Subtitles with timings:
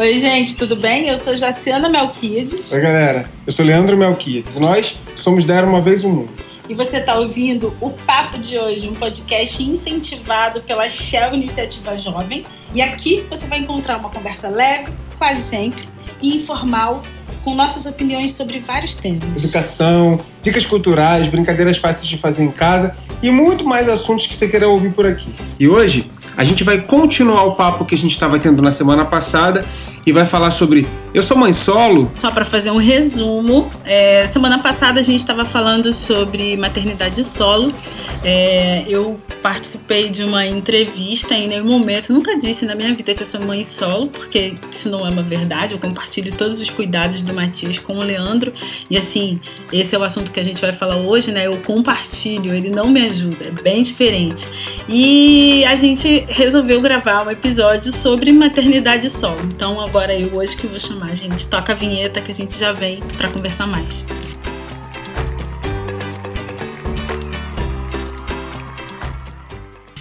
[0.00, 1.08] Oi, gente, tudo bem?
[1.08, 2.70] Eu sou Jaciana Melquides.
[2.70, 3.28] Oi, galera.
[3.44, 6.30] Eu sou Leandro Melquides e nós somos Dar Uma Vez o Mundo.
[6.68, 12.46] E você está ouvindo o Papo de Hoje, um podcast incentivado pela Shell Iniciativa Jovem.
[12.72, 15.82] E aqui você vai encontrar uma conversa leve, quase sempre,
[16.22, 17.02] e informal,
[17.42, 19.42] com nossas opiniões sobre vários temas.
[19.42, 24.46] Educação, dicas culturais, brincadeiras fáceis de fazer em casa e muito mais assuntos que você
[24.46, 25.34] queira ouvir por aqui.
[25.58, 26.08] E hoje
[26.38, 29.66] a gente vai continuar o papo que a gente estava tendo na semana passada
[30.06, 32.12] e vai falar sobre Eu Sou Mãe Solo.
[32.14, 37.74] Só para fazer um resumo, é, semana passada a gente estava falando sobre maternidade solo.
[38.22, 43.22] É, eu participei de uma entrevista em nenhum momento, nunca disse na minha vida que
[43.22, 45.74] eu sou mãe solo, porque isso não é uma verdade.
[45.74, 48.52] Eu compartilho todos os cuidados do Matias com o Leandro.
[48.88, 49.40] E assim,
[49.72, 51.46] esse é o assunto que a gente vai falar hoje, né?
[51.46, 54.46] Eu compartilho, ele não me ajuda, é bem diferente.
[54.88, 59.40] E a gente resolveu gravar um episódio sobre maternidade solo.
[59.44, 61.46] Então agora eu hoje que vou chamar, gente.
[61.46, 64.04] Toca a vinheta que a gente já vem para conversar mais.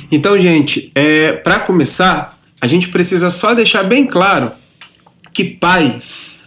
[0.10, 4.52] Então, gente, é, para começar, a gente precisa só deixar bem claro
[5.34, 6.02] que pai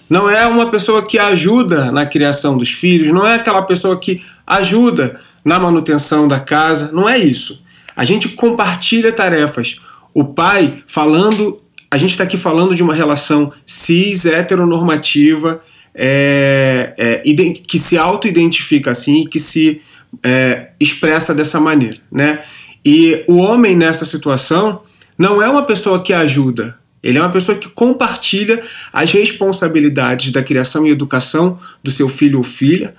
[0.08, 4.20] não é uma pessoa que ajuda na criação dos filhos, não é aquela pessoa que
[4.46, 7.62] ajuda na manutenção da casa, não é isso.
[8.00, 9.78] A gente compartilha tarefas.
[10.14, 15.62] O pai falando, a gente está aqui falando de uma relação cis, heteronormativa,
[15.94, 19.82] é, é, que se auto-identifica assim, que se
[20.22, 22.38] é, expressa dessa maneira, né?
[22.82, 24.80] E o homem nessa situação
[25.18, 28.62] não é uma pessoa que ajuda, ele é uma pessoa que compartilha
[28.94, 32.94] as responsabilidades da criação e educação do seu filho ou filha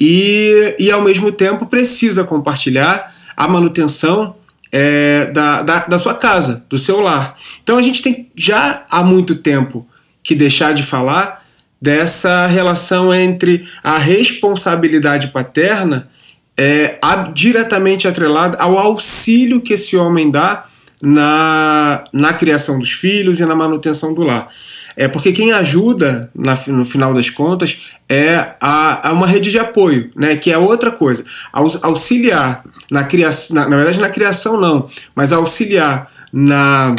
[0.00, 4.34] e, e ao mesmo tempo precisa compartilhar a manutenção
[4.78, 7.34] é, da, da, da sua casa, do seu lar.
[7.62, 9.88] Então a gente tem já há muito tempo
[10.22, 11.42] que deixar de falar
[11.80, 16.10] dessa relação entre a responsabilidade paterna
[16.58, 16.98] é,
[17.32, 20.66] diretamente atrelada ao auxílio que esse homem dá
[21.02, 24.46] na, na criação dos filhos e na manutenção do lar.
[24.96, 29.58] É porque quem ajuda, na, no final das contas, é a, a, uma rede de
[29.58, 30.36] apoio, né?
[30.36, 31.24] Que é outra coisa.
[31.52, 36.94] auxiliar na criação, na, na verdade, na criação não, mas auxiliar na,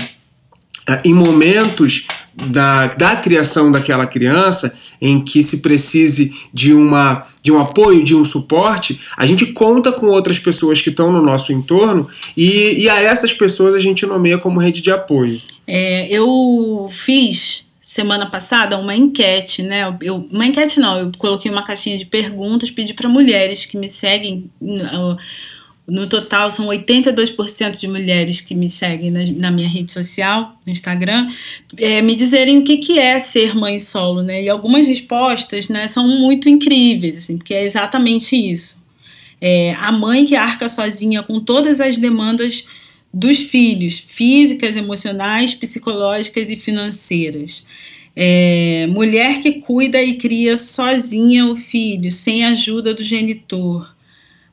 [1.03, 7.59] em momentos da, da criação daquela criança em que se precise de, uma, de um
[7.59, 12.07] apoio, de um suporte, a gente conta com outras pessoas que estão no nosso entorno
[12.35, 15.39] e, e a essas pessoas a gente nomeia como rede de apoio.
[15.67, 19.83] É, eu fiz semana passada uma enquete, né?
[20.01, 23.87] Eu, uma enquete não, eu coloquei uma caixinha de perguntas, pedi para mulheres que me
[23.87, 24.51] seguem.
[25.87, 30.73] No total, são 82% de mulheres que me seguem na, na, minha rede social, no
[30.73, 31.29] Instagram,
[31.77, 34.43] é, me dizerem o que, que é ser mãe solo, né?
[34.43, 38.77] E algumas respostas né, são muito incríveis, assim, porque é exatamente isso.
[39.39, 42.65] É, a mãe que arca sozinha com todas as demandas
[43.17, 47.65] dos filhos, físicas, emocionais, psicológicas e financeiras.
[48.15, 53.95] É, mulher que cuida e cria sozinha o filho, sem ajuda do genitor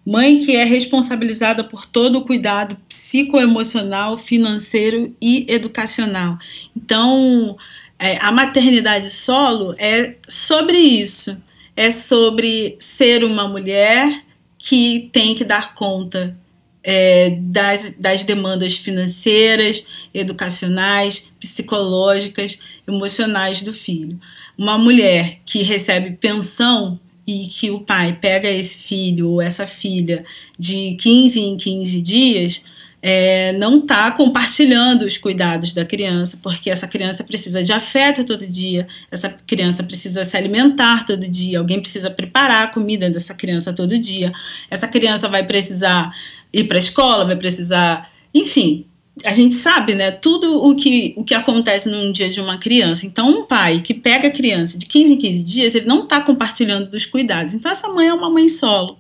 [0.06, 6.36] Mãe que é responsabilizada por todo o cuidado psicoemocional, financeiro e educacional.
[6.76, 7.56] Então,
[7.98, 11.42] é, a maternidade solo é sobre isso.
[11.74, 14.24] É sobre ser uma mulher
[14.58, 16.36] que tem que dar conta
[16.84, 24.20] é, das, das demandas financeiras, educacionais, psicológicas, emocionais do filho.
[24.56, 30.22] Uma mulher que recebe pensão e que o pai pega esse filho ou essa filha
[30.58, 32.64] de 15 em 15 dias,
[33.06, 38.46] é, não está compartilhando os cuidados da criança, porque essa criança precisa de afeto todo
[38.46, 43.74] dia, essa criança precisa se alimentar todo dia, alguém precisa preparar a comida dessa criança
[43.74, 44.32] todo dia,
[44.70, 46.14] essa criança vai precisar
[46.54, 48.86] ir para a escola, vai precisar, enfim,
[49.24, 53.06] a gente sabe, né, tudo o que, o que acontece num dia de uma criança.
[53.06, 56.20] Então, um pai que pega a criança de 15 em 15 dias, ele não está
[56.20, 57.54] compartilhando dos cuidados.
[57.54, 58.98] Então, essa mãe é uma mãe solo,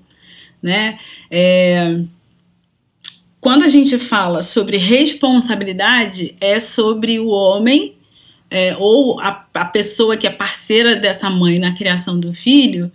[0.62, 0.98] né?
[1.30, 2.00] É...
[3.40, 7.94] Quando a gente fala sobre responsabilidade, é sobre o homem
[8.50, 12.90] é, ou a, a pessoa que é parceira dessa mãe na criação do filho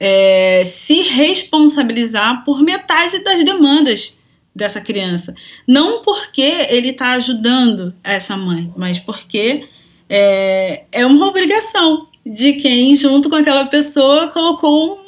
[0.00, 4.16] é, se responsabilizar por metade das demandas
[4.54, 5.34] dessa criança.
[5.66, 9.64] Não porque ele está ajudando essa mãe, mas porque
[10.08, 14.98] é, é uma obrigação de quem, junto com aquela pessoa, colocou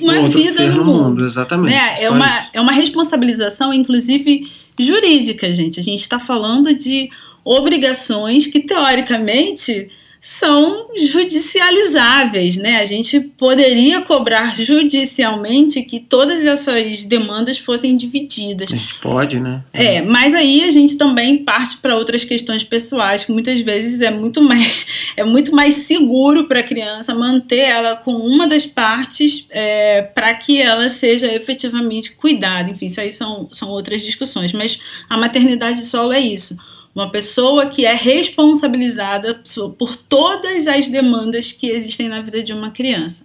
[0.00, 1.04] uma um vida no mundo.
[1.10, 1.24] mundo.
[1.24, 1.72] Exatamente.
[1.72, 2.02] Né?
[2.02, 5.80] É, uma, é uma responsabilização, inclusive, jurídica, gente.
[5.80, 7.10] A gente está falando de
[7.44, 9.88] obrigações que, teoricamente,
[10.26, 12.76] são judicializáveis, né?
[12.78, 18.72] A gente poderia cobrar judicialmente que todas essas demandas fossem divididas.
[18.72, 19.62] A gente pode, né?
[19.70, 24.10] É, mas aí a gente também parte para outras questões pessoais, que muitas vezes é
[24.10, 29.46] muito mais, é muito mais seguro para a criança manter ela com uma das partes
[29.50, 32.70] é, para que ela seja efetivamente cuidada.
[32.70, 36.56] Enfim, isso aí são, são outras discussões, mas a maternidade solo é isso
[36.94, 39.42] uma pessoa que é responsabilizada
[39.76, 43.24] por todas as demandas que existem na vida de uma criança.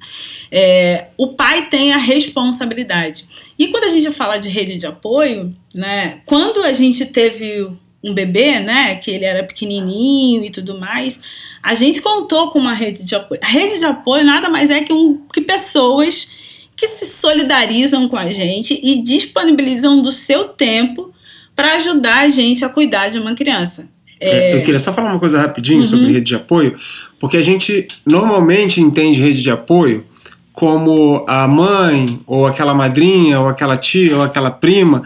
[0.51, 3.25] É, o pai tem a responsabilidade.
[3.57, 7.69] E quando a gente fala de rede de apoio, né, quando a gente teve
[8.03, 11.19] um bebê, né, que ele era pequenininho e tudo mais,
[11.61, 13.39] a gente contou com uma rede de apoio.
[13.43, 16.29] A rede de apoio nada mais é que, um, que pessoas
[16.75, 21.13] que se solidarizam com a gente e disponibilizam do seu tempo
[21.59, 23.89] para ajudar a gente a cuidar de uma criança.
[24.17, 24.55] É...
[24.55, 25.85] Eu queria só falar uma coisa rapidinho uhum.
[25.85, 26.73] sobre rede de apoio,
[27.19, 30.05] porque a gente normalmente entende rede de apoio
[30.53, 35.03] como a mãe, ou aquela madrinha, ou aquela tia, ou aquela prima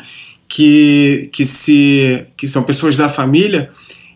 [0.48, 3.72] que, que, se, que são pessoas da família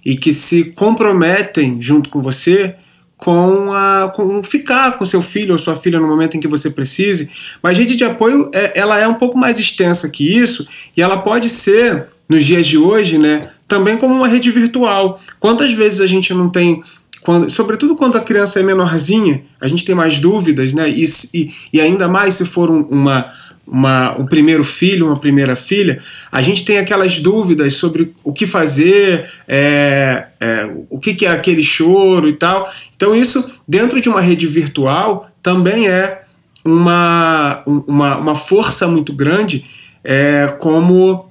[0.05, 2.75] e que se comprometem junto com você
[3.17, 6.69] com, a, com ficar com seu filho ou sua filha no momento em que você
[6.69, 7.31] precise.
[7.63, 11.17] Mas rede de apoio é, ela é um pouco mais extensa que isso e ela
[11.17, 15.19] pode ser nos dias de hoje, né, também como uma rede virtual.
[15.39, 16.81] Quantas vezes a gente não tem
[17.27, 20.89] quando, sobretudo quando a criança é menorzinha, a gente tem mais dúvidas, né?
[20.89, 23.25] E, e, e ainda mais se for um, uma,
[23.67, 26.01] uma, um primeiro filho, uma primeira filha,
[26.31, 31.29] a gente tem aquelas dúvidas sobre o que fazer, é, é, o que, que é
[31.29, 32.71] aquele choro e tal.
[32.95, 36.21] Então, isso, dentro de uma rede virtual, também é
[36.63, 39.65] uma, uma, uma força muito grande,
[40.01, 41.26] é, como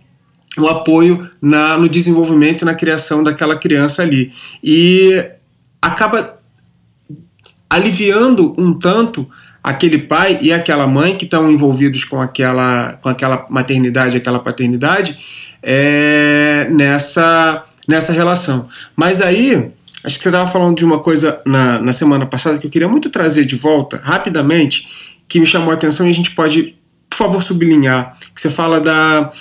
[0.58, 4.32] o apoio na, no desenvolvimento e na criação daquela criança ali.
[4.62, 5.24] E
[5.80, 6.36] acaba
[7.68, 9.28] aliviando um tanto
[9.66, 15.18] aquele pai e aquela mãe que estão envolvidos com aquela, com aquela maternidade, aquela paternidade
[15.60, 18.68] é, nessa, nessa relação.
[18.94, 19.72] Mas aí,
[20.04, 22.88] acho que você estava falando de uma coisa na, na semana passada que eu queria
[22.88, 26.76] muito trazer de volta, rapidamente, que me chamou a atenção e a gente pode,
[27.10, 29.32] por favor, sublinhar, que você fala da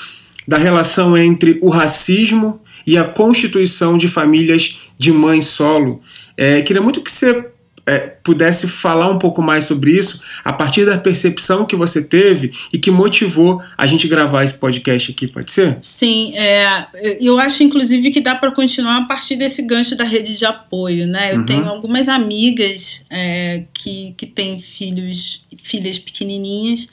[0.48, 6.02] da relação entre o racismo e a constituição de famílias de mãe solo.
[6.38, 7.52] É, queria muito que você
[7.86, 12.52] é, pudesse falar um pouco mais sobre isso a partir da percepção que você teve
[12.74, 15.78] e que motivou a gente gravar esse podcast aqui, pode ser?
[15.82, 16.88] Sim, é,
[17.22, 21.06] eu acho inclusive que dá para continuar a partir desse gancho da rede de apoio,
[21.06, 21.34] né?
[21.34, 21.46] Eu uhum.
[21.46, 26.88] tenho algumas amigas é, que, que têm filhos, filhas pequenininhas,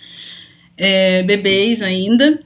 [0.76, 2.38] é, bebês ainda,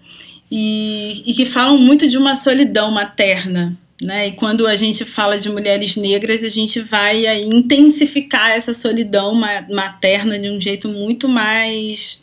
[0.58, 3.78] e, e que falam muito de uma solidão materna.
[4.00, 4.28] Né?
[4.28, 9.34] E quando a gente fala de mulheres negras, a gente vai aí, intensificar essa solidão
[9.70, 12.22] materna de um jeito muito mais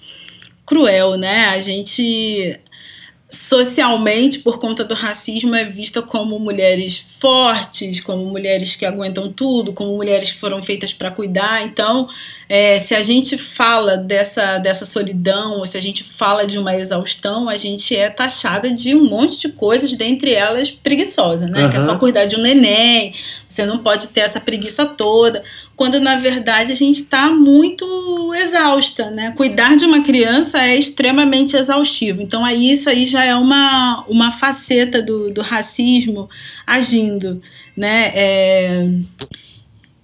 [0.66, 1.46] cruel, né?
[1.50, 2.60] A gente
[3.34, 9.74] socialmente, por conta do racismo, é vista como mulheres fortes, como mulheres que aguentam tudo,
[9.74, 11.64] como mulheres que foram feitas para cuidar.
[11.64, 12.08] Então,
[12.48, 16.76] é, se a gente fala dessa, dessa solidão, ou se a gente fala de uma
[16.76, 21.64] exaustão, a gente é taxada de um monte de coisas, dentre elas preguiçosa, né?
[21.64, 21.70] Uhum.
[21.72, 23.16] Que é só cuidar de um neném,
[23.50, 25.44] você não pode ter essa preguiça toda
[25.76, 27.86] quando na verdade a gente está muito
[28.36, 29.32] exausta, né?
[29.32, 32.22] Cuidar de uma criança é extremamente exaustivo.
[32.22, 36.30] Então aí isso aí já é uma, uma faceta do, do racismo
[36.66, 37.42] agindo,
[37.76, 38.12] né?
[38.14, 38.88] É...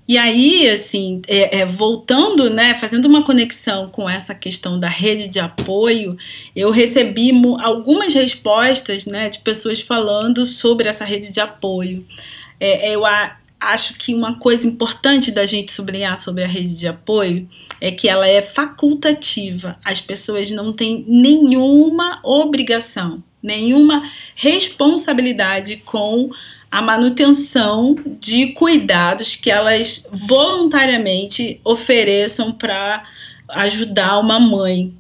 [0.08, 5.28] E aí, assim, é, é, voltando, né, fazendo uma conexão com essa questão da rede
[5.28, 6.18] de apoio,
[6.56, 12.04] eu recebi algumas respostas, né, de pessoas falando sobre essa rede de apoio.
[12.60, 13.04] É, eu,
[13.60, 17.48] acho que uma coisa importante da gente sublinhar sobre a rede de apoio
[17.82, 19.78] é que ela é facultativa.
[19.84, 24.02] As pessoas não têm nenhuma obrigação, nenhuma
[24.36, 26.30] responsabilidade com
[26.72, 33.04] a manutenção de cuidados que elas voluntariamente ofereçam para
[33.50, 34.94] ajudar uma mãe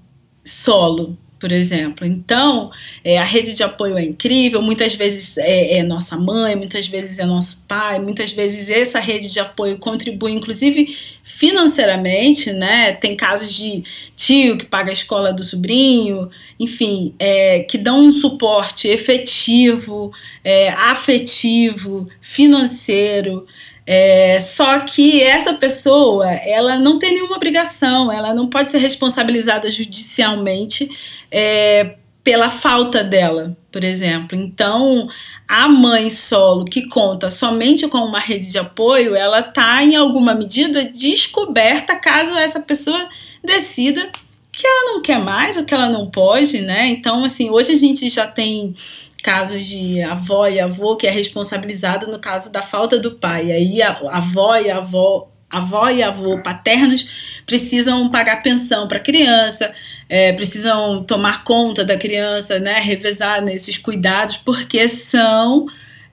[0.43, 2.05] solo, por exemplo.
[2.05, 2.69] Então,
[3.03, 7.17] é, a rede de apoio é incrível, muitas vezes é, é, nossa mãe, muitas vezes
[7.17, 10.93] é nosso pai, muitas vezes essa rede de apoio contribui, inclusive
[11.23, 12.91] financeiramente, né?
[12.91, 13.83] Tem casos de
[14.15, 16.29] tio que paga a escola do sobrinho,
[16.59, 20.11] enfim, é, que dão um suporte efetivo,
[20.43, 23.47] é, afetivo, financeiro.
[23.91, 29.67] É, só que essa pessoa, ela não tem nenhuma obrigação, ela não pode ser responsabilizada
[29.71, 30.87] judicialmente
[31.31, 34.37] é, pela falta dela, por exemplo.
[34.37, 35.07] Então,
[35.47, 40.35] a mãe solo que conta somente com uma rede de apoio, ela está em alguma
[40.35, 43.09] medida descoberta caso essa pessoa
[43.43, 44.07] decida
[44.51, 46.87] que ela não quer mais ou que ela não pode, né?
[46.87, 48.75] Então, assim, hoje a gente já tem
[49.23, 53.51] casos de avó e avô que é responsabilizado no caso da falta do pai.
[53.51, 59.01] Aí a, avó e a avó avó e avô paternos precisam pagar pensão para a
[59.01, 59.73] criança,
[60.07, 65.65] é, precisam tomar conta da criança, né, revezar nesses cuidados, porque são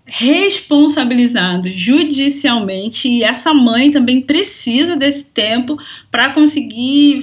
[0.06, 5.76] responsabilizados judicialmente e essa mãe também precisa desse tempo
[6.10, 7.20] para conseguir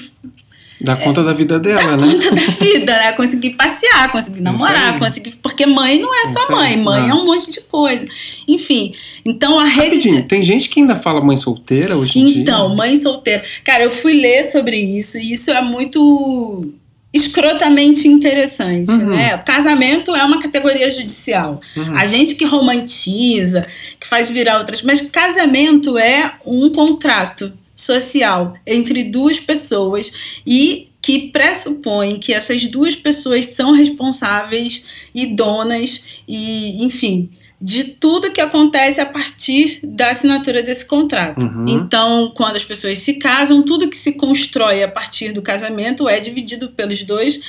[0.84, 2.14] Dar conta é, da vida dela, né?
[2.14, 3.14] conta da vida, né?
[3.14, 5.34] Conseguir passear, conseguir namorar, conseguir.
[5.42, 8.06] Porque mãe não é só mãe, mãe é um monte de coisa.
[8.48, 9.96] Enfim, então a rede.
[9.96, 12.42] Rapidinho, tem gente que ainda fala mãe solteira hoje em então, dia?
[12.42, 13.44] Então, mãe solteira.
[13.64, 16.74] Cara, eu fui ler sobre isso e isso é muito
[17.14, 19.12] escrotamente interessante, uhum.
[19.12, 19.38] né?
[19.38, 21.62] Casamento é uma categoria judicial.
[21.78, 21.96] Uhum.
[21.96, 23.66] A gente que romantiza,
[24.00, 31.30] que faz virar outras, mas casamento é um contrato social entre duas pessoas e que
[31.30, 37.30] pressupõe que essas duas pessoas são responsáveis e donas e, enfim,
[37.62, 41.44] de tudo que acontece a partir da assinatura desse contrato.
[41.44, 41.68] Uhum.
[41.68, 46.20] Então, quando as pessoas se casam, tudo que se constrói a partir do casamento é
[46.20, 47.40] dividido pelos dois.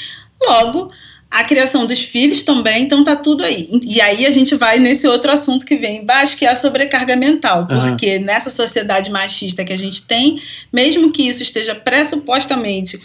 [0.47, 0.91] Logo,
[1.35, 3.69] a criação dos filhos também, então tá tudo aí.
[3.83, 7.17] E aí a gente vai nesse outro assunto que vem embaixo, que é a sobrecarga
[7.17, 7.67] mental.
[7.67, 8.25] Porque uhum.
[8.25, 10.41] nessa sociedade machista que a gente tem,
[10.73, 13.03] mesmo que isso esteja pressupostamente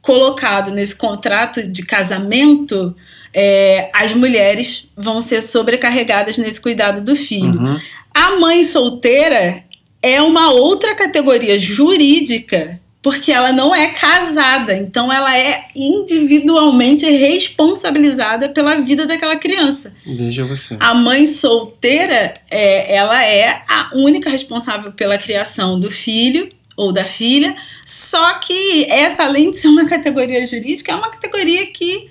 [0.00, 2.96] colocado nesse contrato de casamento,
[3.32, 7.60] é, as mulheres vão ser sobrecarregadas nesse cuidado do filho.
[7.60, 7.80] Uhum.
[8.12, 9.62] A mãe solteira
[10.02, 18.48] é uma outra categoria jurídica porque ela não é casada, então ela é individualmente responsabilizada
[18.48, 19.96] pela vida daquela criança.
[20.06, 20.76] Veja você.
[20.78, 27.04] A mãe solteira, é, ela é a única responsável pela criação do filho ou da
[27.04, 32.08] filha, só que essa, além de ser uma categoria jurídica, é uma categoria que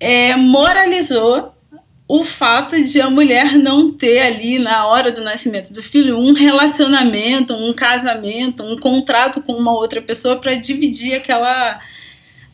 [0.00, 1.52] é, moralizou
[2.08, 6.32] o fato de a mulher não ter ali na hora do nascimento do filho um
[6.32, 11.80] relacionamento, um casamento, um contrato com uma outra pessoa para dividir aquela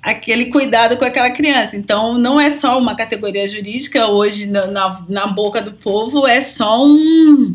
[0.03, 1.77] aquele cuidado com aquela criança.
[1.77, 6.41] Então não é só uma categoria jurídica hoje na, na, na boca do povo, é
[6.41, 7.55] só um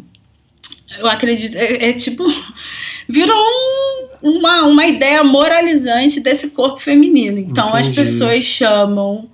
[1.00, 2.24] eu acredito, é, é tipo
[3.10, 7.40] virou um, uma, uma ideia moralizante desse corpo feminino.
[7.40, 7.90] Então Entendi.
[7.90, 9.28] as pessoas chamam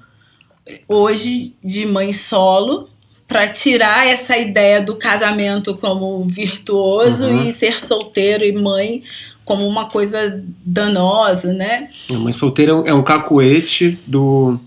[0.87, 2.89] hoje de mãe solo
[3.27, 7.47] para tirar essa ideia do casamento como virtuoso uhum.
[7.47, 9.01] e ser solteiro e mãe
[9.45, 11.89] como uma coisa danosa, né?
[12.09, 14.57] A mãe solteira é um é cacoete do,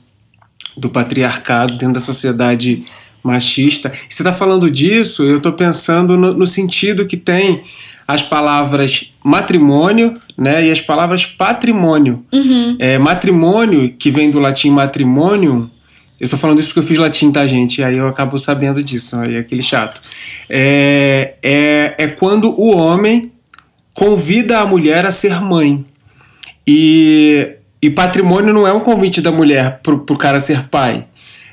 [0.77, 2.85] do patriarcado dentro da sociedade
[3.23, 3.91] machista.
[3.95, 7.61] E você está falando disso, eu estou pensando no, no, sentido que tem
[8.07, 12.25] as palavras matrimônio né, e as palavras patrimônio.
[12.33, 12.77] Uhum.
[12.79, 15.71] É, matrimônio, que vem do latim matrimônio,
[16.19, 17.83] eu estou falando isso porque eu fiz latim, tá, gente?
[17.83, 20.01] Aí eu acabo sabendo disso, aí é aquele chato.
[20.49, 23.33] É, é, é quando o homem
[23.93, 25.85] convida a mulher a ser mãe.
[26.67, 31.07] E, e patrimônio não é um convite da mulher pro, pro cara ser pai.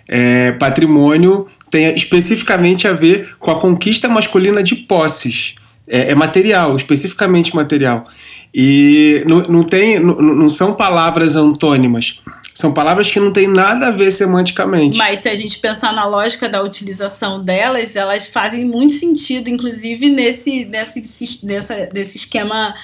[0.08, 5.56] É, patrimônio tem especificamente a ver com a conquista masculina de posses.
[5.88, 8.06] É, é material, especificamente material.
[8.54, 12.20] E não, não, tem, não, não são palavras antônimas.
[12.54, 14.98] São palavras que não têm nada a ver semanticamente.
[14.98, 20.10] Mas se a gente pensar na lógica da utilização delas, elas fazem muito sentido, inclusive
[20.10, 22.76] nesse, nesse, nessa, desse esquema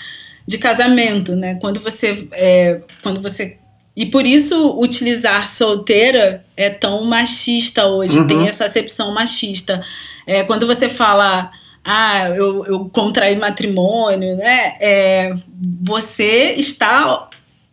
[0.47, 1.55] de casamento, né?
[1.61, 3.57] Quando você, é, quando você
[3.95, 8.27] e por isso utilizar solteira é tão machista hoje, uhum.
[8.27, 9.81] tem essa acepção machista.
[10.25, 11.51] É, quando você fala
[11.83, 14.73] ah, eu, eu contraí matrimônio, né?
[14.79, 15.33] É,
[15.81, 17.29] você está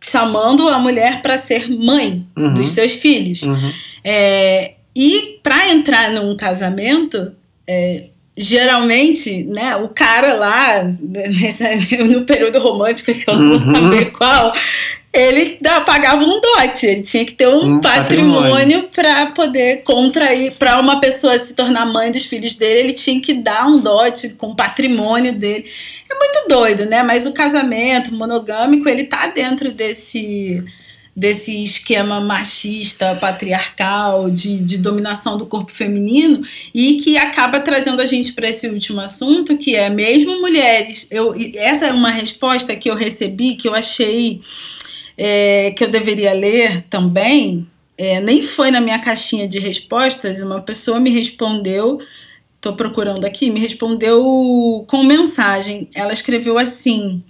[0.09, 2.53] chamando a mulher para ser mãe uhum.
[2.53, 3.43] dos seus filhos.
[3.43, 3.71] Uhum.
[4.03, 7.33] É, e para entrar num casamento,
[7.67, 10.83] é, geralmente, né, o cara lá,
[11.41, 11.69] nessa,
[12.05, 13.75] no período romântico, que eu não vou uhum.
[13.75, 14.53] saber qual,
[15.17, 20.53] ele da, pagava um dote, ele tinha que ter um, um patrimônio para poder contrair,
[20.53, 24.29] para uma pessoa se tornar mãe dos filhos dele, ele tinha que dar um dote
[24.35, 25.65] com o patrimônio dele.
[26.09, 27.03] É muito doido, né?
[27.03, 30.63] Mas o casamento monogâmico, ele tá dentro desse
[31.17, 38.05] desse esquema machista, patriarcal, de, de dominação do corpo feminino, e que acaba trazendo a
[38.05, 41.07] gente para esse último assunto, que é mesmo mulheres.
[41.09, 44.41] Eu, essa é uma resposta que eu recebi, que eu achei
[45.17, 50.61] é, que eu deveria ler também, é, nem foi na minha caixinha de respostas, uma
[50.61, 51.99] pessoa me respondeu,
[52.61, 55.89] tô procurando aqui, me respondeu com mensagem.
[55.95, 57.23] Ela escreveu assim: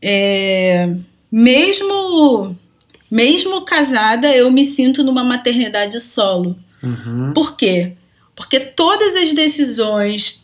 [0.00, 0.94] é,
[1.30, 2.56] mesmo
[3.10, 6.56] mesmo casada, eu me sinto numa maternidade solo.
[6.82, 7.32] Uhum.
[7.34, 7.92] Por quê?
[8.34, 10.41] Porque todas as decisões,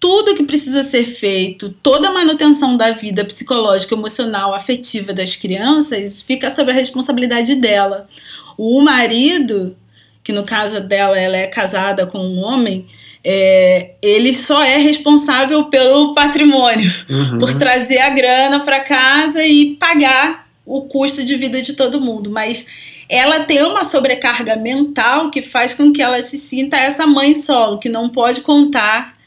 [0.00, 6.22] tudo que precisa ser feito, toda a manutenção da vida psicológica, emocional, afetiva das crianças
[6.22, 8.08] fica sobre a responsabilidade dela.
[8.56, 9.76] O marido,
[10.24, 12.86] que no caso dela ela é casada com um homem,
[13.22, 17.38] é, ele só é responsável pelo patrimônio, Uhum.
[17.38, 22.30] por trazer a grana para casa e pagar o custo de vida de todo mundo.
[22.30, 22.66] Mas
[23.06, 27.78] ela tem uma sobrecarga mental que faz com que ela se sinta essa mãe solo,
[27.78, 29.19] que não pode contar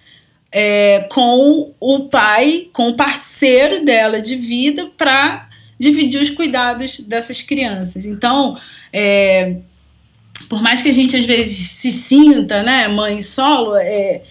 [0.54, 7.42] é, com o pai, com o parceiro dela de vida para dividir os cuidados dessas
[7.42, 8.06] crianças.
[8.06, 8.56] Então,
[8.94, 9.56] é,
[10.48, 14.22] por mais que a gente às vezes se sinta, né, mãe solo, é,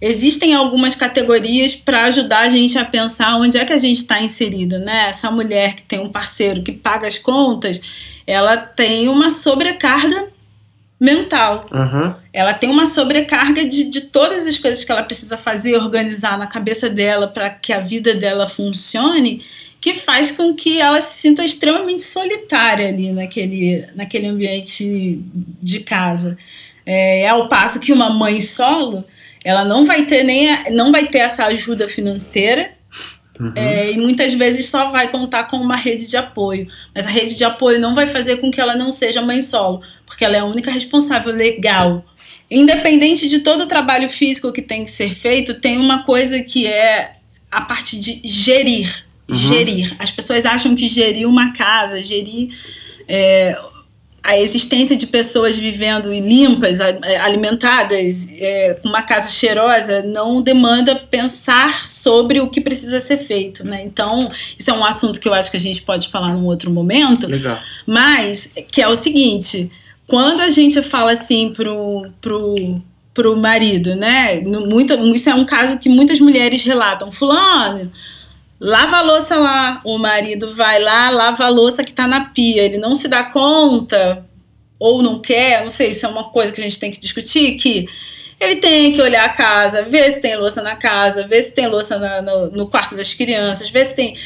[0.00, 4.22] existem algumas categorias para ajudar a gente a pensar onde é que a gente está
[4.22, 5.08] inserida, né?
[5.08, 7.80] Essa mulher que tem um parceiro que paga as contas,
[8.26, 10.31] ela tem uma sobrecarga
[11.02, 11.66] mental.
[11.72, 12.14] Uhum.
[12.32, 16.46] Ela tem uma sobrecarga de, de todas as coisas que ela precisa fazer, organizar na
[16.46, 19.42] cabeça dela para que a vida dela funcione,
[19.80, 25.20] que faz com que ela se sinta extremamente solitária ali naquele, naquele ambiente
[25.60, 26.38] de casa.
[26.86, 29.04] É, ao passo que uma mãe solo,
[29.44, 32.70] ela não vai ter nem a- não vai ter essa ajuda financeira
[33.56, 36.68] é, e muitas vezes só vai contar com uma rede de apoio.
[36.94, 39.80] Mas a rede de apoio não vai fazer com que ela não seja mãe solo,
[40.12, 42.04] porque ela é a única responsável legal.
[42.50, 46.66] Independente de todo o trabalho físico que tem que ser feito, tem uma coisa que
[46.66, 47.16] é
[47.50, 49.06] a parte de gerir.
[49.28, 49.90] Gerir.
[49.98, 52.50] As pessoas acham que gerir uma casa, gerir
[53.08, 53.58] é,
[54.22, 60.94] a existência de pessoas vivendo e limpas, é, alimentadas, é, uma casa cheirosa, não demanda
[60.94, 63.82] pensar sobre o que precisa ser feito, né?
[63.82, 66.70] Então, isso é um assunto que eu acho que a gente pode falar num outro
[66.70, 67.26] momento.
[67.26, 67.58] Legal.
[67.86, 69.70] Mas, que é o seguinte,
[70.12, 72.82] quando a gente fala assim pro, pro,
[73.14, 74.42] pro marido, né?
[74.42, 77.10] Muita, isso é um caso que muitas mulheres relatam.
[77.10, 77.90] Fulano,
[78.60, 79.80] lava a louça lá.
[79.82, 82.62] O marido vai lá, lava a louça que tá na pia.
[82.62, 84.22] Ele não se dá conta
[84.78, 87.52] ou não quer, não sei, isso é uma coisa que a gente tem que discutir,
[87.52, 87.86] que
[88.42, 91.66] ele tem que olhar a casa, ver se tem louça na casa, ver se tem
[91.66, 94.16] louça na- no, no quarto das crianças, ver se tem.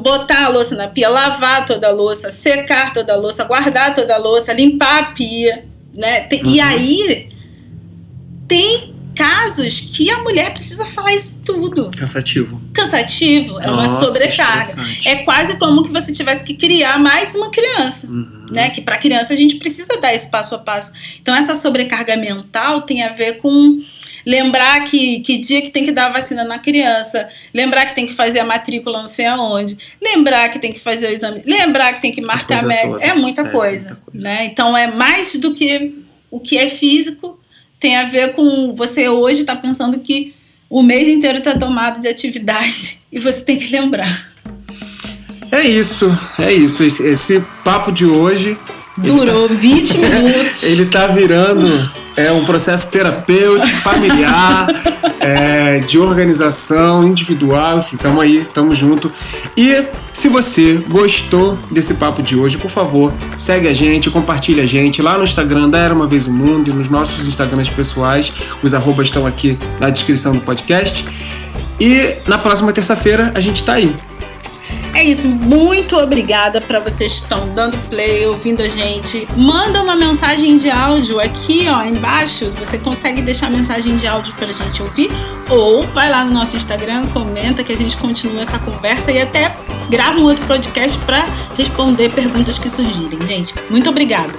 [0.00, 4.14] botar a louça na pia, lavar toda a louça, secar toda a louça, guardar toda
[4.14, 5.64] a louça, limpar a pia,
[5.96, 6.20] né?
[6.22, 7.28] Tem- E aí
[8.46, 12.62] tem casos que a mulher precisa falar isso tudo Cansativo.
[12.72, 14.60] cansativo, é uma Nossa, sobrecarga.
[14.60, 15.08] estressante.
[15.08, 18.37] É quase como que você tivesse que criar mais uma criança, Uhum.
[18.52, 18.70] Né?
[18.70, 20.92] Que para criança a gente precisa dar esse passo a passo.
[21.20, 23.80] Então essa sobrecarga mental tem a ver com
[24.26, 28.06] lembrar que, que dia que tem que dar a vacina na criança, lembrar que tem
[28.06, 31.94] que fazer a matrícula não sei aonde, lembrar que tem que fazer o exame, lembrar
[31.94, 34.20] que tem que marcar coisa médico, é muita É, coisa, muita coisa.
[34.28, 34.44] né?
[34.44, 35.94] Então é mais do que
[36.30, 37.38] o que é físico
[37.80, 40.34] tem a ver com você hoje tá pensando que
[40.68, 44.27] o mês inteiro tá tomado de atividade e você tem que lembrar.
[45.50, 46.82] É isso, é isso.
[46.82, 48.56] Esse, papo de hoje.
[48.96, 50.62] Durou 20 minutos.
[50.64, 51.66] Ele tá virando
[52.16, 54.66] é, um processo terapêutico, familiar,
[55.20, 59.10] é, de organização individual, enfim, tamo aí, tamo junto.
[59.56, 64.66] E se você gostou desse papo de hoje, por favor, segue a gente, compartilha a
[64.66, 68.32] gente lá no Instagram da Era Uma Vez o Mundo e nos nossos Instagrams pessoais.
[68.62, 71.06] Os arrobas estão aqui na descrição do podcast.
[71.80, 73.94] E na próxima terça-feira a gente tá aí.
[74.94, 79.28] É isso, muito obrigada para vocês que estão dando play, ouvindo a gente.
[79.36, 82.50] Manda uma mensagem de áudio aqui, ó, embaixo.
[82.58, 85.10] Você consegue deixar mensagem de áudio pra gente ouvir
[85.48, 89.54] ou vai lá no nosso Instagram, comenta que a gente continua essa conversa e até
[89.88, 91.24] grava um outro podcast para
[91.56, 93.54] responder perguntas que surgirem, gente.
[93.70, 94.32] Muito obrigada.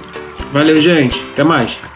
[0.52, 1.20] Valeu, gente.
[1.30, 1.89] Até mais.